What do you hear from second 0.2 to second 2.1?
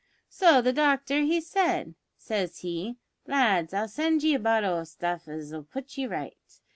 So the doctor he said,